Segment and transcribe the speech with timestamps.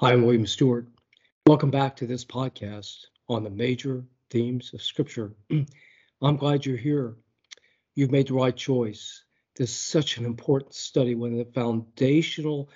[0.00, 0.86] Hi, I'm William Stewart.
[1.46, 5.34] Welcome back to this podcast on the major themes of Scripture.
[6.22, 7.16] I'm glad you're here.
[7.94, 9.22] You've made the right choice.
[9.56, 12.70] This is such an important study, one of the foundational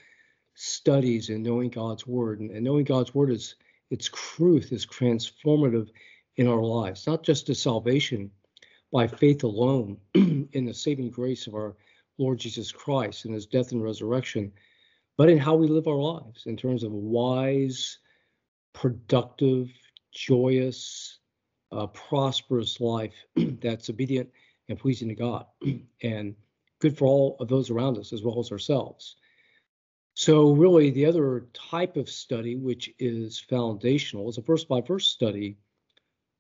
[0.53, 2.41] studies in knowing God's Word.
[2.41, 3.55] And, knowing God's Word is
[3.89, 5.89] its truth is transformative
[6.37, 8.31] in our lives, not just to salvation
[8.93, 11.75] by faith alone in the saving grace of our
[12.19, 14.53] Lord Jesus Christ and his death and resurrection
[15.17, 17.99] but in how we live our lives in terms of a wise,
[18.73, 19.71] productive,
[20.13, 21.19] joyous,
[21.73, 24.31] uh, prosperous life that's obedient
[24.69, 25.47] and pleasing to God
[26.03, 26.35] and
[26.81, 29.17] good for all of those around us as well as ourselves.
[30.17, 35.09] So, really, the other type of study, which is foundational, is a verse by verse
[35.09, 35.57] study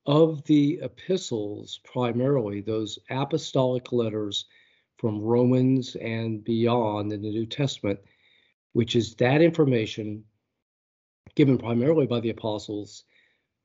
[0.06, 4.45] of the epistles, primarily those apostolic letters
[4.98, 7.98] from Romans and beyond in the New Testament
[8.74, 10.24] which is that information
[11.34, 13.04] given primarily by the apostles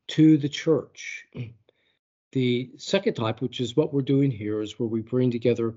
[0.08, 1.25] to the church.
[2.31, 5.75] The second type, which is what we're doing here, is where we bring together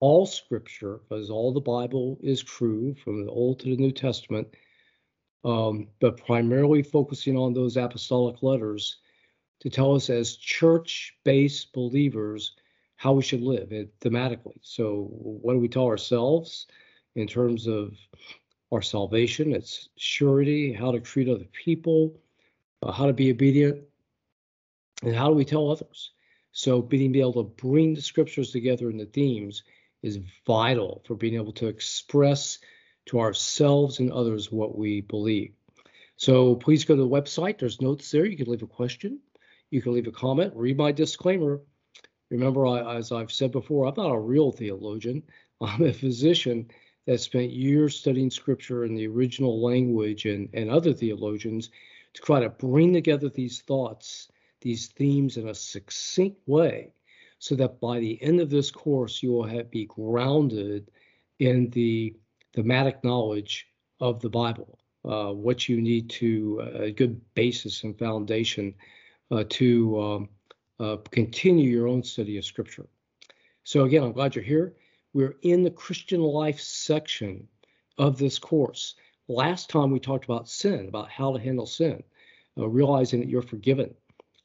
[0.00, 4.48] all scripture, because all the Bible is true from the Old to the New Testament,
[5.44, 8.98] um, but primarily focusing on those apostolic letters
[9.60, 12.56] to tell us as church based believers
[12.96, 14.58] how we should live it, thematically.
[14.60, 16.66] So, what do we tell ourselves
[17.14, 17.96] in terms of
[18.72, 22.18] our salvation, its surety, how to treat other people,
[22.82, 23.82] uh, how to be obedient,
[25.02, 26.12] and how do we tell others.
[26.52, 29.62] So, being able to bring the scriptures together in the themes
[30.02, 32.58] is vital for being able to express
[33.06, 35.52] to ourselves and others what we believe.
[36.16, 37.58] So, please go to the website.
[37.58, 38.24] There's notes there.
[38.24, 39.20] You can leave a question,
[39.70, 41.60] you can leave a comment, read my disclaimer.
[42.30, 45.22] Remember, I, as I've said before, I'm not a real theologian,
[45.60, 46.70] I'm a physician
[47.06, 51.70] that spent years studying scripture in the original language and, and other theologians
[52.14, 54.28] to try to bring together these thoughts,
[54.60, 56.92] these themes in a succinct way,
[57.38, 60.90] so that by the end of this course, you will have, be grounded
[61.38, 62.14] in the
[62.54, 63.66] thematic knowledge
[64.00, 68.74] of the Bible, uh, what you need to, uh, a good basis and foundation
[69.30, 70.28] uh, to um,
[70.78, 72.86] uh, continue your own study of Scripture.
[73.64, 74.74] So, again, I'm glad you're here.
[75.14, 77.46] We're in the Christian life section
[77.98, 78.94] of this course.
[79.28, 82.02] Last time we talked about sin, about how to handle sin,
[82.58, 83.94] uh, realizing that you're forgiven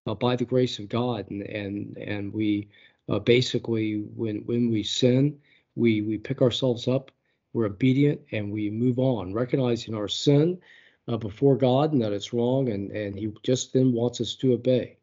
[0.06, 2.70] uh, by the grace of God, and and and we
[3.10, 5.40] uh, basically when when we sin,
[5.76, 7.12] we we pick ourselves up,
[7.54, 10.60] we're obedient, and we move on, recognizing our sin
[11.08, 14.54] uh, before God and that it's wrong, and and He just then wants us to
[14.54, 14.98] obey.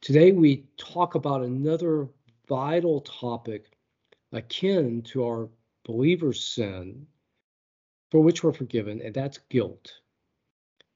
[0.00, 2.08] Today we talk about another
[2.48, 3.77] vital topic
[4.32, 5.48] akin to our
[5.84, 7.06] believer's sin
[8.10, 9.92] for which we're forgiven, and that's guilt.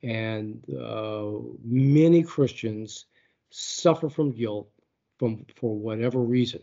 [0.02, 1.32] And uh,
[1.62, 3.06] many Christians
[3.50, 4.70] suffer from guilt
[5.18, 6.60] from for whatever reason.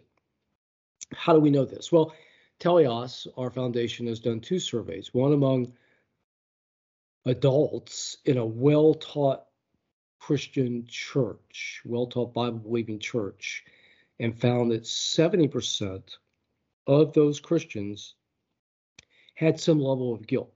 [1.14, 1.92] How do we know this?
[1.92, 2.14] Well,
[2.60, 5.72] Teleios, our foundation, has done two surveys, one among
[7.26, 9.46] adults in a well taught
[10.20, 13.64] Christian church, well taught Bible believing church,
[14.20, 16.04] and found that 70%
[16.90, 18.16] of those Christians
[19.36, 20.52] had some level of guilt.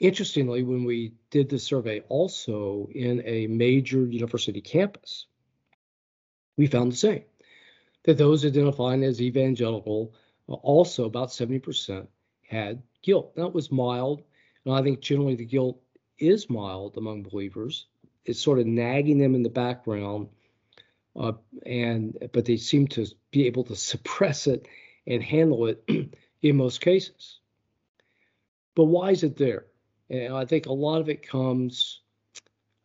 [0.00, 5.26] Interestingly, when we did the survey also in a major university campus,
[6.56, 7.22] we found the same
[8.02, 10.12] that those identifying as evangelical,
[10.48, 12.06] uh, also about 70%,
[12.48, 13.34] had guilt.
[13.36, 14.22] That was mild,
[14.64, 15.80] and I think generally the guilt
[16.18, 17.86] is mild among believers.
[18.24, 20.28] It's sort of nagging them in the background
[21.18, 21.32] uh,
[21.64, 24.68] and but they seem to be able to suppress it
[25.06, 25.82] and handle it
[26.42, 27.40] in most cases.
[28.74, 29.66] But why is it there?
[30.10, 32.00] And I think a lot of it comes,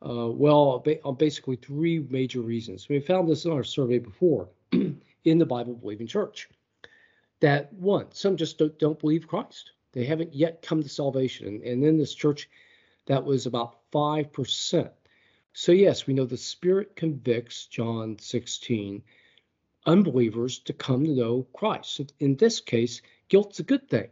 [0.01, 2.87] uh, well, on basically three major reasons.
[2.87, 6.49] We found this in our survey before in the Bible believing church.
[7.41, 9.71] That one, some just don't, don't believe Christ.
[9.93, 11.47] They haven't yet come to salvation.
[11.47, 12.49] And, and in this church,
[13.07, 14.89] that was about 5%.
[15.53, 19.03] So, yes, we know the Spirit convicts, John 16,
[19.85, 22.13] unbelievers to come to know Christ.
[22.19, 24.09] In this case, guilt's a good thing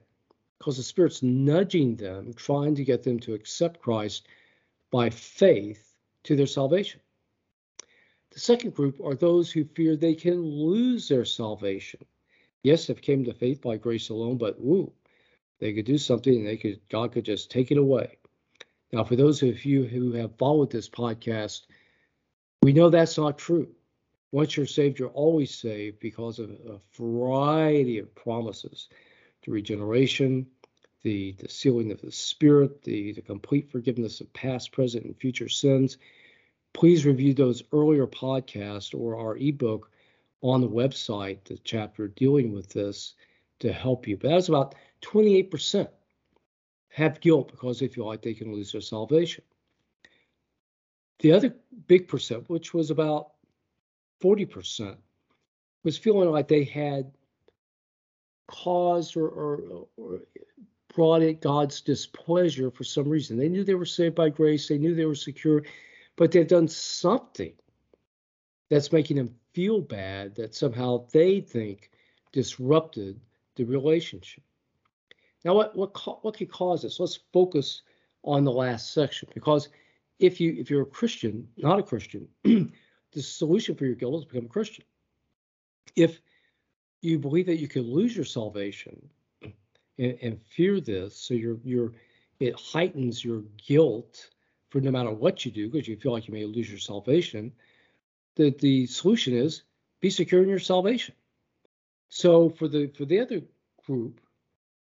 [0.57, 4.27] because the Spirit's nudging them, trying to get them to accept Christ
[4.91, 7.00] by faith to their salvation.
[8.31, 12.01] The second group are those who fear they can lose their salvation.
[12.62, 14.91] Yes, they've came to faith by grace alone, but woo,
[15.59, 18.19] they could do something and they could God could just take it away.
[18.91, 21.62] Now, for those of you who have followed this podcast,
[22.62, 23.69] we know that's not true.
[24.31, 28.89] Once you're saved, you're always saved because of a variety of promises
[29.44, 30.47] to regeneration,
[31.03, 35.50] the, the sealing of the Spirit, the, the complete forgiveness of past, present, and future
[35.50, 35.97] sins.
[36.74, 39.91] Please review those earlier podcasts or our ebook
[40.41, 43.13] on the website, the chapter dealing with this
[43.59, 44.18] to help you.
[44.18, 45.88] But that's about 28%
[46.89, 49.44] have guilt because they feel like they can lose their salvation.
[51.19, 51.56] The other
[51.88, 53.31] big percent, which was about
[54.21, 54.97] 40%,
[55.83, 57.12] was feeling like they had
[58.47, 60.19] caused or, or, or
[60.94, 63.38] brought it God's displeasure for some reason.
[63.38, 65.63] They knew they were saved by grace, they knew they were secure,
[66.15, 67.53] but they've done something
[68.69, 71.91] that's making them feel bad that somehow they think
[72.31, 73.19] disrupted
[73.56, 74.44] the relationship.
[75.45, 77.00] Now, what what what could cause this?
[77.00, 77.81] Let's focus
[78.24, 79.69] on the last section because
[80.19, 84.25] if you if you're a Christian, not a Christian, the solution for your guilt is
[84.25, 84.83] become a Christian.
[85.95, 86.19] If
[87.01, 89.09] you believe that you could lose your salvation
[89.97, 91.94] and, and fear this, so you're you're
[92.39, 94.30] it heightens your guilt
[94.69, 97.51] for no matter what you do because you feel like you may lose your salvation.
[98.36, 99.63] The the solution is
[100.01, 101.15] be secure in your salvation.
[102.09, 103.41] So for the for the other
[103.86, 104.19] group,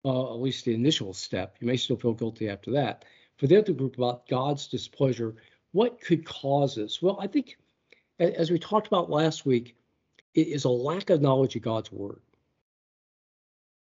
[0.07, 3.03] uh, at least the initial step, you may still feel guilty after that.
[3.35, 5.35] For the other group about God's displeasure,
[5.73, 7.01] what could cause this?
[7.01, 7.57] Well, I think
[8.19, 9.75] as we talked about last week,
[10.33, 12.21] it is a lack of knowledge of God's word.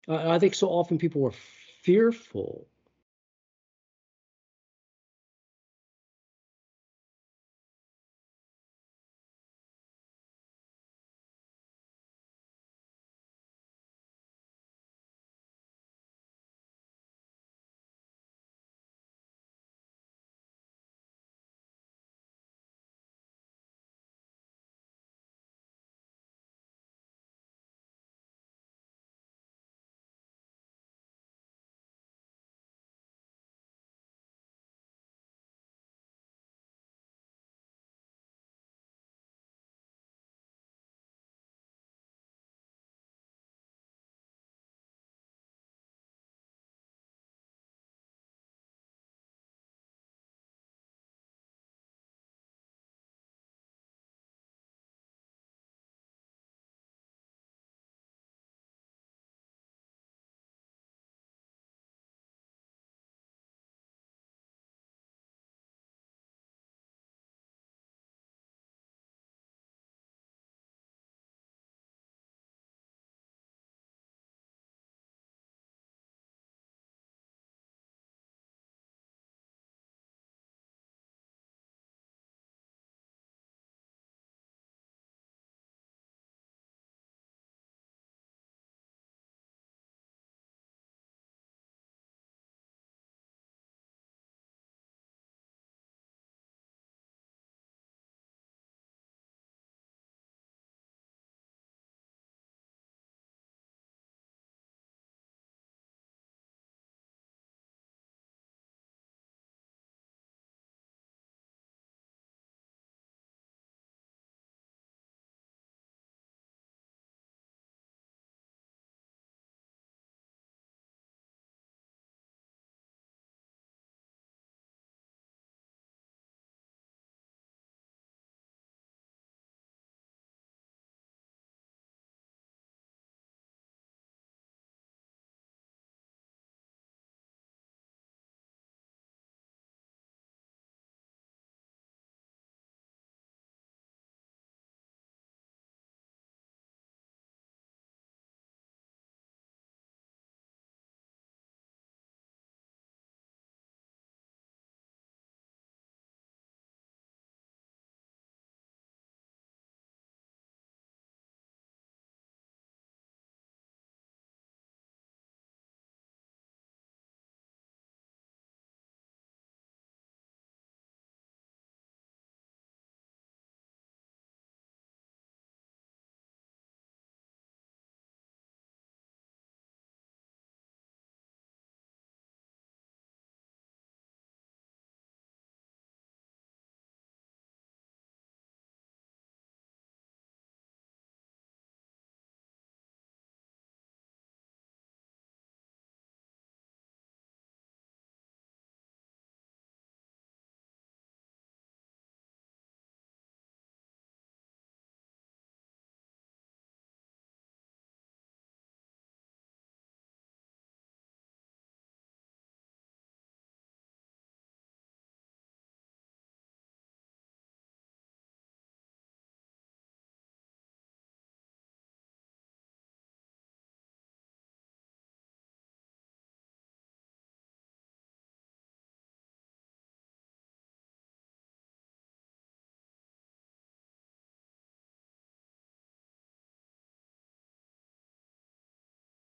[0.08, 1.34] I think so often people are
[1.82, 2.66] fearful